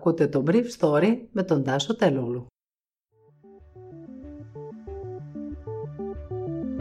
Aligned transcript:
Ακούτε 0.00 0.26
το 0.26 0.44
Brief 0.46 0.64
Story 0.78 1.16
με 1.32 1.42
τον 1.42 1.64
Τάσο 1.64 1.96
Τελούλου. 1.96 2.46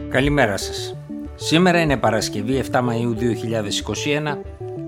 Καλημέρα 0.09 0.57
σας. 0.57 0.95
Σήμερα 1.35 1.82
είναι 1.82 1.97
Παρασκευή 1.97 2.63
7 2.71 2.75
Μαΐου 2.75 3.13
2021 3.16 4.37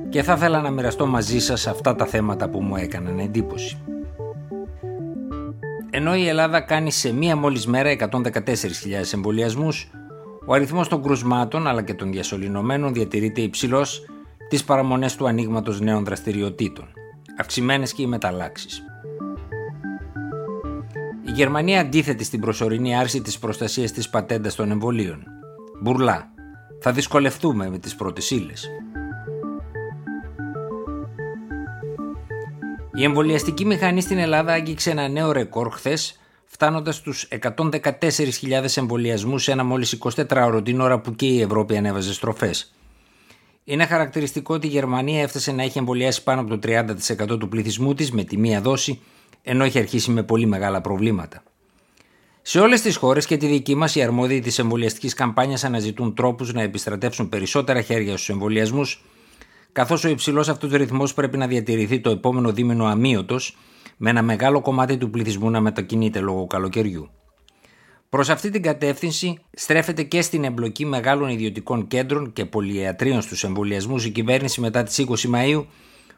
και 0.09 0.23
θα 0.23 0.33
ήθελα 0.33 0.61
να 0.61 0.71
μοιραστώ 0.71 1.05
μαζί 1.05 1.39
σας 1.39 1.67
αυτά 1.67 1.95
τα 1.95 2.05
θέματα 2.05 2.49
που 2.49 2.61
μου 2.61 2.75
έκαναν 2.75 3.19
εντύπωση. 3.19 3.77
Ενώ 5.89 6.15
η 6.15 6.27
Ελλάδα 6.27 6.61
κάνει 6.61 6.91
σε 6.91 7.13
μία 7.13 7.35
μόλις 7.35 7.67
μέρα 7.67 7.89
114.000 7.89 9.13
εμβολιασμούς, 9.13 9.91
ο 10.45 10.53
αριθμός 10.53 10.87
των 10.87 11.01
κρουσμάτων 11.01 11.67
αλλά 11.67 11.81
και 11.81 11.93
των 11.93 12.11
διασωληνωμένων 12.11 12.93
διατηρείται 12.93 13.41
υψηλός 13.41 14.05
τις 14.49 14.63
παραμονές 14.63 15.15
του 15.15 15.27
ανοίγματος 15.27 15.81
νέων 15.81 16.03
δραστηριοτήτων, 16.03 16.93
αυξημένες 17.37 17.93
και 17.93 18.01
οι 18.01 18.07
μεταλλάξεις. 18.07 18.83
Η 21.25 21.31
Γερμανία 21.31 21.79
αντίθετη 21.79 22.23
στην 22.23 22.39
προσωρινή 22.39 22.97
άρση 22.97 23.21
της 23.21 23.39
προστασίας 23.39 23.91
της 23.91 24.09
πατέντας 24.09 24.55
των 24.55 24.71
εμβολίων. 24.71 25.23
Μπουρλά. 25.81 26.31
Θα 26.81 26.91
δυσκολευτούμε 26.91 27.69
με 27.69 27.77
τις 27.77 27.95
πρώτες 27.95 28.31
ύλες. 28.31 28.69
Η 32.93 33.03
εμβολιαστική 33.03 33.65
μηχανή 33.65 34.01
στην 34.01 34.17
Ελλάδα 34.17 34.53
άγγιξε 34.53 34.89
ένα 34.89 35.07
νέο 35.07 35.31
ρεκόρ 35.31 35.69
χθες, 35.69 36.19
φτάνοντας 36.45 36.95
στους 36.95 37.27
114.000 37.29 38.77
εμβολιασμούς 38.77 39.43
σε 39.43 39.51
ένα 39.51 39.63
μόλις 39.63 39.91
24 39.91 40.45
ώρο 40.45 40.61
την 40.61 40.81
ώρα 40.81 40.99
που 40.99 41.15
και 41.15 41.25
η 41.25 41.41
Ευρώπη 41.41 41.77
ανέβαζε 41.77 42.13
στροφές. 42.13 42.73
Είναι 43.63 43.85
χαρακτηριστικό 43.85 44.53
ότι 44.53 44.67
η 44.67 44.69
Γερμανία 44.69 45.21
έφτασε 45.21 45.51
να 45.51 45.63
έχει 45.63 45.77
εμβολιάσει 45.77 46.23
πάνω 46.23 46.41
από 46.41 46.57
το 46.57 46.59
30% 46.63 47.39
του 47.39 47.49
πληθυσμού 47.49 47.93
της 47.93 48.11
με 48.11 48.23
τη 48.23 48.37
μία 48.37 48.61
δόση, 48.61 48.99
ενώ 49.41 49.63
έχει 49.63 49.79
αρχίσει 49.79 50.11
με 50.11 50.23
πολύ 50.23 50.45
μεγάλα 50.45 50.81
προβλήματα. 50.81 51.43
Σε 52.41 52.59
όλες 52.59 52.81
τις 52.81 52.95
χώρες 52.95 53.25
και 53.25 53.37
τη 53.37 53.47
δική 53.47 53.75
μας, 53.75 53.95
οι 53.95 54.01
αρμόδιοι 54.01 54.39
της 54.39 54.59
εμβολιαστικής 54.59 55.13
καμπάνιας 55.13 55.63
αναζητούν 55.63 56.15
τρόπους 56.15 56.53
να 56.53 56.61
επιστρατεύσουν 56.61 57.29
περισσότερα 57.29 57.81
χέρια 57.81 58.11
στους 58.11 58.29
εμβολιασμούς, 58.29 59.03
καθώς 59.71 60.03
ο 60.03 60.09
υψηλός 60.09 60.49
αυτός 60.49 60.71
ρυθμός 60.71 61.13
πρέπει 61.13 61.37
να 61.37 61.47
διατηρηθεί 61.47 61.99
το 61.99 62.09
επόμενο 62.09 62.51
δίμηνο 62.51 62.85
αμύωτος, 62.85 63.57
με 63.97 64.09
ένα 64.09 64.21
μεγάλο 64.21 64.61
κομμάτι 64.61 64.97
του 64.97 65.09
πληθυσμού 65.09 65.49
να 65.49 65.61
μετακινείται 65.61 66.19
λόγω 66.19 66.47
καλοκαιριού. 66.47 67.09
Προς 68.11 68.29
αυτή 68.29 68.49
την 68.49 68.61
κατεύθυνση 68.61 69.37
στρέφεται 69.53 70.03
και 70.03 70.21
στην 70.21 70.43
εμπλοκή 70.43 70.85
μεγάλων 70.85 71.29
ιδιωτικών 71.29 71.87
κέντρων 71.87 72.33
και 72.33 72.45
πολυιατρίων 72.45 73.21
στους 73.21 73.43
εμβολιασμούς 73.43 74.05
η 74.05 74.09
κυβέρνηση 74.09 74.61
μετά 74.61 74.83
τις 74.83 75.05
20 75.07 75.27
Μαου, 75.27 75.67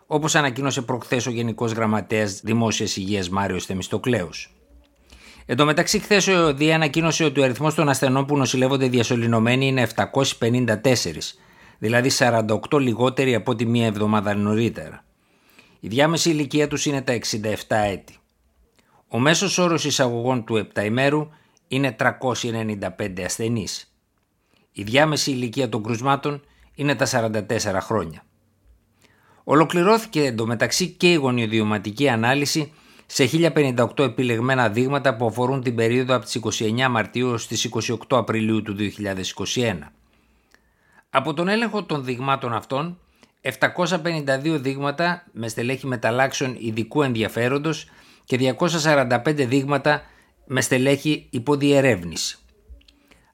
όπως 0.08 0.36
ανακοίνωσε 0.36 0.82
προχθές 0.82 1.26
ο 1.26 1.30
Γενικός 1.30 1.72
Γραμματέας 1.72 2.42
Δημόσιας 2.44 2.98
Υγείας 2.98 3.30
Μάριος 3.30 3.66
Θεμιστοκλέου. 3.66 4.30
Εν 5.46 5.58
τω 5.58 5.66
μεταξύ, 5.66 6.00
χθες 6.00 6.28
ο 6.28 6.54
ΔΙ 6.54 6.74
ανακοίνωσε 6.74 7.24
ότι 7.24 7.40
ο 7.40 7.44
αριθμός 7.44 7.74
των 7.74 7.90
ασθενών 7.90 8.26
που 8.26 8.38
νοσηλεύονται 8.38 8.88
διασωληνωμένοι 8.88 9.68
είναι 9.68 9.88
754, 9.96 11.36
δηλαδή 11.80 12.12
48 12.18 12.80
λιγότεροι 12.80 13.36
από 13.36 13.56
τη 13.56 13.66
μία 13.66 13.86
εβδομάδα 13.86 14.36
νωρίτερα. 14.36 15.06
Η 15.80 15.88
διάμεση 15.88 16.30
ηλικία 16.30 16.68
τους 16.68 16.86
είναι 16.86 17.02
τα 17.02 17.14
67 17.14 17.44
έτη. 17.68 18.18
Ο 19.08 19.20
μέσος 19.20 19.58
όρος 19.58 19.86
εισαγωγών 19.86 20.44
του 20.44 20.68
7 20.76 20.84
ημέρου 20.86 21.28
είναι 21.68 21.96
395 22.00 23.22
ασθενείς. 23.26 23.94
Η 24.72 24.84
διάμεση 24.84 25.32
ηλικία 25.32 25.70
των 25.70 25.84
κρουσμάτων 25.84 26.42
είναι 26.76 26.96
τα 26.96 27.08
44 27.12 27.78
χρόνια. 27.82 28.24
Ολοκληρώθηκε 29.44 30.26
εντωμεταξύ 30.26 30.88
και 30.90 31.12
η 31.12 31.16
γονιοδιωματική 31.16 32.10
ανάλυση 32.10 32.72
σε 33.06 33.30
1058 33.34 34.00
επιλεγμένα 34.00 34.70
δείγματα 34.70 35.16
που 35.16 35.26
αφορούν 35.26 35.62
την 35.62 35.76
περίοδο 35.76 36.16
από 36.16 36.26
τις 36.26 36.40
29 36.60 36.88
Μαρτίου 36.90 37.38
στις 37.38 37.70
28 37.90 37.96
Απριλίου 38.10 38.62
του 38.62 38.76
2021. 39.56 39.78
Από 41.10 41.34
τον 41.34 41.48
έλεγχο 41.48 41.84
των 41.84 42.04
δειγμάτων 42.04 42.54
αυτών, 42.54 43.00
752 43.42 44.58
δείγματα 44.60 45.24
με 45.32 45.48
στελέχη 45.48 45.88
μεταλλάξεων 45.88 46.56
ειδικού 46.60 47.02
ενδιαφέροντος 47.02 47.90
και 48.24 48.56
245 48.60 49.20
δείγματα 49.36 50.02
με 50.46 50.62
στελέχη 50.62 51.28
υποδιερεύνηση. 51.30 52.38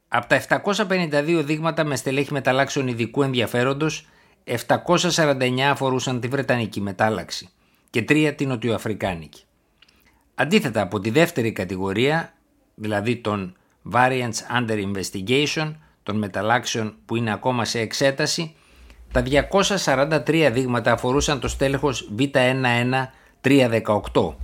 Από 0.07 0.27
τα 0.27 0.63
752 0.63 1.41
δείγματα 1.45 1.83
με 1.83 1.95
στελέχη 1.95 2.33
μεταλλάξεων 2.33 2.87
ειδικού 2.87 3.23
ενδιαφέροντος, 3.23 4.07
749 4.43 5.59
αφορούσαν 5.59 6.19
τη 6.19 6.27
Βρετανική 6.27 6.81
μετάλλαξη 6.81 7.49
και 7.89 8.05
3 8.09 8.33
την 8.37 8.47
Νοτιοαφρικάνικη. 8.47 9.43
Αντίθετα 10.35 10.81
από 10.81 10.99
τη 10.99 11.09
δεύτερη 11.09 11.51
κατηγορία, 11.51 12.33
δηλαδή 12.75 13.17
των 13.17 13.57
Variants 13.91 14.59
Under 14.59 14.91
Investigation, 14.91 15.75
των 16.03 16.17
μεταλλάξεων 16.17 16.95
που 17.05 17.15
είναι 17.15 17.33
ακόμα 17.33 17.65
σε 17.65 17.79
εξέταση, 17.79 18.55
τα 19.11 19.21
243 19.21 20.49
δείγματα 20.53 20.91
αφορούσαν 20.91 21.39
το 21.39 21.47
στέλεχος 21.47 22.11
V11318 22.17 24.35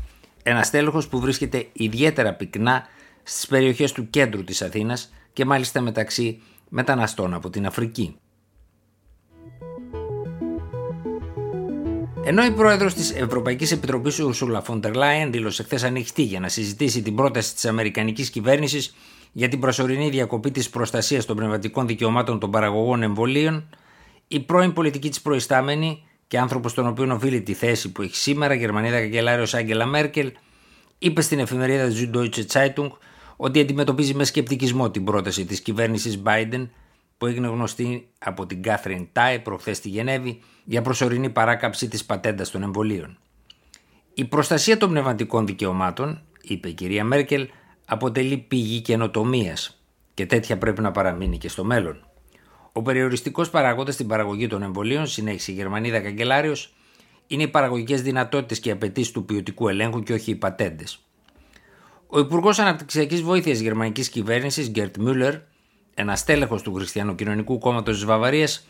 ένας 0.47 0.67
στέλεχος 0.67 1.07
που 1.07 1.19
βρίσκεται 1.19 1.67
ιδιαίτερα 1.73 2.33
πυκνά 2.33 2.87
στις 3.23 3.47
περιοχές 3.47 3.91
του 3.91 4.09
κέντρου 4.09 4.43
της 4.43 4.61
Αθήνας 4.61 5.13
και 5.33 5.45
μάλιστα 5.45 5.81
μεταξύ 5.81 6.41
μεταναστών 6.69 7.33
από 7.33 7.49
την 7.49 7.65
Αφρική. 7.65 8.15
Ενώ 12.23 12.45
η 12.45 12.51
πρόεδρος 12.51 12.93
της 12.93 13.11
Ευρωπαϊκής 13.11 13.71
Επιτροπής, 13.71 14.21
Ursula 14.21 14.61
von 14.67 14.81
der 14.81 14.93
Leyen, 14.93 15.29
δήλωσε 15.31 15.63
χθες 15.63 15.83
ανοιχτή 15.83 16.21
για 16.21 16.39
να 16.39 16.49
συζητήσει 16.49 17.01
την 17.01 17.15
πρόταση 17.15 17.53
της 17.53 17.65
Αμερικανικής 17.65 18.29
κυβέρνησης 18.29 18.95
για 19.31 19.47
την 19.47 19.59
προσωρινή 19.59 20.09
διακοπή 20.09 20.51
της 20.51 20.69
προστασίας 20.69 21.25
των 21.25 21.35
πνευματικών 21.35 21.87
δικαιωμάτων 21.87 22.39
των 22.39 22.51
παραγωγών 22.51 23.03
εμβολίων, 23.03 23.69
η 24.27 24.39
πρώην 24.39 24.73
πολιτική 24.73 25.09
της 25.09 25.21
προϊστάμενη 25.21 26.03
και 26.27 26.39
άνθρωπος 26.39 26.71
στον 26.71 26.87
οποίο 26.87 27.13
οφείλει 27.13 27.41
τη 27.41 27.53
θέση 27.53 27.91
που 27.91 28.01
έχει 28.01 28.15
σήμερα, 28.15 28.53
Γερμανίδα 28.53 28.99
καγκελάριος 28.99 29.53
Άγγελα 29.53 29.85
Μέρκελ, 29.85 30.31
είπε 30.97 31.21
στην 31.21 31.39
εφημερίδα 31.39 31.91
Süddeutsche 31.91 32.45
Zeitung 32.51 32.89
ότι 33.35 33.59
αντιμετωπίζει 33.59 34.13
με 34.13 34.23
σκεπτικισμό 34.23 34.91
την 34.91 35.03
πρόταση 35.03 35.45
της 35.45 35.61
κυβέρνησης 35.61 36.21
Biden 36.25 36.69
που 37.17 37.25
έγινε 37.25 37.47
γνωστή 37.47 38.07
από 38.19 38.45
την 38.45 38.61
Κάθριν 38.61 39.07
Τάι 39.11 39.39
προχθές 39.39 39.77
στη 39.77 39.89
Γενέβη 39.89 40.41
για 40.63 40.81
προσωρινή 40.81 41.29
παράκαψη 41.29 41.87
της 41.87 42.05
πατέντας 42.05 42.51
των 42.51 42.63
εμβολίων. 42.63 43.17
Η 44.13 44.25
προστασία 44.25 44.77
των 44.77 44.89
πνευματικών 44.89 45.45
δικαιωμάτων, 45.45 46.21
είπε 46.41 46.69
η 46.69 46.73
κυρία 46.73 47.03
Μέρκελ, 47.03 47.47
αποτελεί 47.85 48.37
πηγή 48.37 48.81
καινοτομίας 48.81 49.79
και 50.13 50.25
τέτοια 50.25 50.57
πρέπει 50.57 50.81
να 50.81 50.91
παραμείνει 50.91 51.37
και 51.37 51.49
στο 51.49 51.63
μέλλον. 51.63 52.04
Ο 52.77 52.81
περιοριστικός 52.81 53.49
παράγοντας 53.49 53.93
στην 53.93 54.07
παραγωγή 54.07 54.47
των 54.47 54.61
εμβολίων, 54.61 55.07
συνέχισε 55.07 55.51
η 55.51 55.55
Γερμανίδα 55.55 55.99
Καγκελάριος, 55.99 56.73
είναι 57.27 57.43
οι 57.43 57.47
παραγωγικές 57.47 58.01
δυνατότητες 58.01 58.59
και 58.59 58.71
απαιτήσεις 58.71 59.11
του 59.11 59.25
ποιοτικού 59.25 59.67
ελέγχου 59.67 60.03
και 60.03 60.13
όχι 60.13 60.31
οι 60.31 60.35
πατέντες. 60.35 60.99
Ο 62.07 62.19
Υπουργός 62.19 62.59
Αναπτυξιακής 62.59 63.21
Βοήθειας 63.21 63.59
Γερμανικής 63.59 64.09
Κυβέρνησης, 64.09 64.69
Γκέρτ 64.69 64.97
Μούλερ, 64.97 65.35
ένας 65.93 66.23
τέλεχο 66.23 66.61
του 66.61 66.73
Χριστιανοκοινωνικού 66.73 67.57
Κόμματος 67.57 67.95
της 67.95 68.05
Βαβαρίας, 68.05 68.67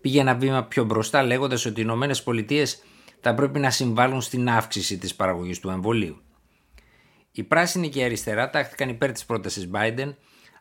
πήγε 0.00 0.20
ένα 0.20 0.34
βήμα 0.34 0.64
πιο 0.64 0.84
μπροστά 0.84 1.22
λέγοντας 1.22 1.64
ότι 1.64 1.80
οι 1.80 1.82
Ηνωμένες 1.86 2.22
Πολιτείες 2.22 2.82
θα 3.20 3.34
πρέπει 3.34 3.58
να 3.58 3.70
συμβάλλουν 3.70 4.20
στην 4.20 4.48
αύξηση 4.48 4.98
της 4.98 5.14
παραγωγής 5.14 5.60
του 5.60 5.68
εμβολίου. 5.68 6.20
Οι 7.32 7.42
πράσινοι 7.42 7.88
και 7.88 8.00
οι 8.00 8.04
αριστερά 8.04 8.50
τάχθηκαν 8.50 8.88
υπέρ 8.88 9.12
της 9.12 9.24
πρότασης 9.24 9.70
Biden 9.72 10.14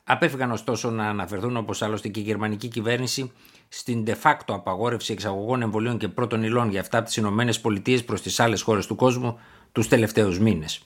Απέφυγαν 0.09 0.51
ωστόσο 0.51 0.89
να 0.89 1.09
αναφερθούν 1.09 1.57
όπως 1.57 1.81
άλλωστε 1.81 2.07
και 2.07 2.19
η 2.19 2.23
γερμανική 2.23 2.67
κυβέρνηση 2.67 3.31
στην 3.67 4.03
de 4.07 4.13
facto 4.23 4.45
απαγόρευση 4.47 5.13
εξαγωγών 5.13 5.61
εμβολίων 5.61 5.97
και 5.97 6.07
πρώτων 6.07 6.43
υλών 6.43 6.69
για 6.69 6.79
αυτά 6.79 6.97
από 6.97 7.07
τις 7.07 7.17
ΗΠΑ 7.17 8.03
προς 8.05 8.21
τις 8.21 8.39
άλλες 8.39 8.61
χώρες 8.61 8.85
του 8.85 8.95
κόσμου 8.95 9.39
τους 9.71 9.87
τελευταίους 9.87 10.39
μήνες. 10.39 10.83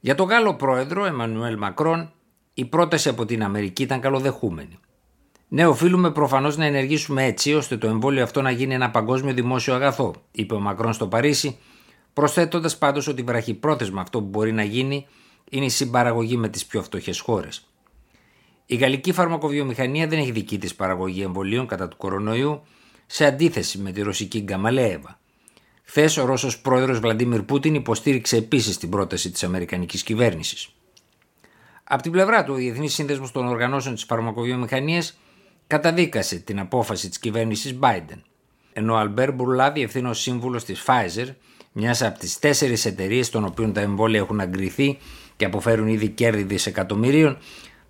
Για 0.00 0.14
τον 0.14 0.28
Γάλλο 0.28 0.54
πρόεδρο 0.54 1.04
Εμμανουέλ 1.04 1.58
Μακρόν, 1.58 2.12
η 2.54 2.64
πρόταση 2.64 3.08
από 3.08 3.24
την 3.24 3.42
Αμερική 3.42 3.82
ήταν 3.82 4.00
καλοδεχούμενη. 4.00 4.78
Ναι, 5.48 5.66
οφείλουμε 5.66 6.10
προφανώς 6.10 6.56
να 6.56 6.64
ενεργήσουμε 6.64 7.24
έτσι 7.24 7.54
ώστε 7.54 7.76
το 7.76 7.86
εμβόλιο 7.86 8.22
αυτό 8.22 8.42
να 8.42 8.50
γίνει 8.50 8.74
ένα 8.74 8.90
παγκόσμιο 8.90 9.34
δημόσιο 9.34 9.74
αγαθό, 9.74 10.14
είπε 10.32 10.54
ο 10.54 10.60
Μακρόν 10.60 10.92
στο 10.92 11.06
Παρίσι, 11.06 11.58
προσθέτοντας 12.12 12.78
πάντως 12.78 13.06
ότι 13.06 13.22
βραχυπρόθεσμα 13.22 14.00
αυτό 14.00 14.20
που 14.20 14.28
μπορεί 14.28 14.52
να 14.52 14.62
γίνει 14.62 15.06
είναι 15.52 15.64
η 15.64 15.68
συμπαραγωγή 15.68 16.36
με 16.36 16.48
τις 16.48 16.66
πιο 16.66 16.82
φτωχές 16.82 17.20
χώρες. 17.20 17.68
Η 18.66 18.76
γαλλική 18.76 19.12
φαρμακοβιομηχανία 19.12 20.06
δεν 20.06 20.18
έχει 20.18 20.30
δική 20.30 20.58
της 20.58 20.74
παραγωγή 20.74 21.22
εμβολίων 21.22 21.66
κατά 21.66 21.88
του 21.88 21.96
κορονοϊού, 21.96 22.62
σε 23.06 23.24
αντίθεση 23.24 23.78
με 23.78 23.92
τη 23.92 24.02
ρωσική 24.02 24.40
Γκαμαλέεβα. 24.40 25.20
Χθες 25.82 26.16
ο 26.16 26.24
Ρώσος 26.24 26.60
πρόεδρος 26.60 26.98
Βλαντίμιρ 26.98 27.42
Πούτιν 27.42 27.74
υποστήριξε 27.74 28.36
επίσης 28.36 28.78
την 28.78 28.90
πρόταση 28.90 29.30
της 29.30 29.44
Αμερικανικής 29.44 30.02
κυβέρνησης. 30.02 30.68
Από 31.84 32.02
την 32.02 32.12
πλευρά 32.12 32.44
του, 32.44 32.52
ο 32.52 32.56
Διεθνής 32.56 32.94
Σύνδεσμος 32.94 33.32
των 33.32 33.46
Οργανώσεων 33.46 33.94
της 33.94 34.04
Φαρμακοβιομηχανίας 34.04 35.18
καταδίκασε 35.66 36.36
την 36.36 36.58
απόφαση 36.58 37.08
της 37.08 37.18
κυβέρνησης 37.18 37.78
Biden. 37.80 38.20
ενώ 38.72 38.94
ο 38.94 38.96
Αλμπέρ 38.96 39.32
Μπουρλά, 39.32 39.72
διευθύνω 39.72 40.12
σύμβουλος 40.12 40.64
της 40.64 40.84
Pfizer, 40.86 41.26
μιας 41.72 42.02
από 42.02 42.18
τις 42.18 42.38
τέσσερις 42.38 42.84
εταιρείες 42.84 43.30
των 43.30 43.44
οποίων 43.44 43.72
τα 43.72 43.80
εμβόλια 43.80 44.20
έχουν 44.20 44.40
αγκριθεί 44.40 44.98
και 45.36 45.44
αποφέρουν 45.44 45.88
ήδη 45.88 46.08
κέρδη 46.08 46.42
δισεκατομμυρίων, 46.42 47.38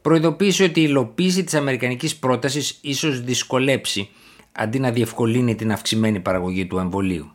προειδοποίησε 0.02 0.64
ότι 0.64 0.81
η 0.81 0.84
υλοποίηση 0.88 1.44
της 1.44 1.55
αμερικανικής 1.55 2.17
πρότασης 2.17 2.79
ίσως 2.81 3.20
δυσκολέψει 3.20 4.08
αντί 4.52 4.79
να 4.79 4.90
διευκολύνει 4.90 5.55
την 5.55 5.73
αυξημένη 5.73 6.20
παραγωγή 6.20 6.67
του 6.67 6.79
εμβολίου. 6.79 7.32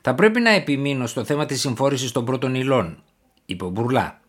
Θα 0.00 0.14
πρέπει 0.14 0.40
να 0.40 0.50
επιμείνω 0.50 1.06
στο 1.06 1.24
θέμα 1.24 1.46
της 1.46 1.60
συμφόρησης 1.60 2.12
των 2.12 2.24
πρώτων 2.24 2.54
υλών, 2.54 3.02
είπε 3.46 3.64
ο 3.64 3.68
Μπουρλά. 3.68 4.20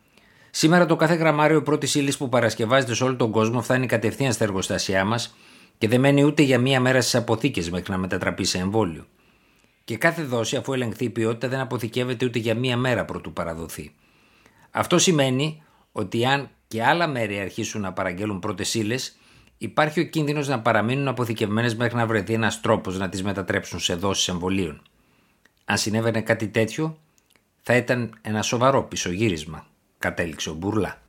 Σήμερα 0.52 0.86
το 0.86 0.96
κάθε 0.96 1.14
γραμμάριο 1.14 1.64
πρώτης 1.64 1.96
ύλης 1.96 2.18
που 2.18 2.30
παρασκευάζεται 2.30 2.94
σε 2.96 3.04
όλο 3.04 3.16
τον 3.16 3.32
κόσμο 3.32 3.62
φτάνει 3.62 3.86
κατευθείαν 3.86 4.34
στα 4.34 4.44
εργοστάσια 4.44 5.06
μας 5.06 5.36
και 5.78 5.88
δεν 5.88 6.00
μένει 6.00 6.24
ούτε 6.24 6.42
για 6.42 6.60
μία 6.60 6.80
μέρα 6.80 7.02
στις 7.02 7.16
αποθήκες 7.16 7.70
μέχρι 7.70 7.92
να 7.92 7.98
μετατραπεί 7.98 8.44
σε 8.44 8.58
εμβόλιο. 8.58 9.06
Και 9.90 9.98
κάθε 9.98 10.24
δόση, 10.24 10.56
αφού 10.56 10.74
ελεγχθεί 10.74 11.06
η 11.06 11.10
ποιότητα, 11.10 11.48
δεν 11.48 11.60
αποθηκεύεται 11.60 12.26
ούτε 12.26 12.40
για 12.40 12.56
μία 12.56 12.78
μέρα 12.78 13.06
προτού 13.06 13.34
παραδοθεί. 13.34 13.96
Αυτό 14.72 14.98
σημαίνει 14.98 15.64
ότι 15.92 16.26
αν 16.26 16.50
και 16.68 16.84
άλλα 16.84 17.08
μέρη 17.08 17.40
αρχίσουν 17.40 17.82
να 17.82 17.94
παραγγέλουν 17.94 18.40
πρώτες 18.40 18.74
ύλες, 18.74 19.18
υπάρχει 19.58 20.00
ο 20.00 20.04
κίνδυνος 20.04 20.48
να 20.48 20.62
παραμείνουν 20.62 21.08
αποθηκευμένες 21.08 21.76
μέχρι 21.76 21.96
να 21.96 22.06
βρεθεί 22.06 22.34
ένας 22.34 22.62
τρόπος 22.62 22.98
να 22.98 23.10
τις 23.10 23.24
μετατρέψουν 23.24 23.80
σε 23.80 23.96
δόσεις 23.96 24.28
εμβολίων. 24.28 24.82
Αν 25.66 25.78
συνέβαινε 25.78 26.22
κάτι 26.22 26.48
τέτοιο, 26.48 26.98
θα 27.62 27.76
ήταν 27.76 28.14
ένα 28.22 28.42
σοβαρό 28.42 28.84
πισωγύρισμα, 28.84 29.66
κατέληξε 29.98 30.50
ο 30.50 30.54
Μπουρλά. 30.54 31.02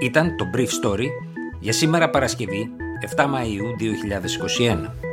Ήταν 0.00 0.36
το 0.36 0.44
Brief 0.54 0.68
Story 0.82 1.06
για 1.60 1.72
σήμερα 1.72 2.10
Παρασκευή 2.10 2.70
7 3.00 3.26
Μαΐου 3.26 3.76
2021. 3.78 5.05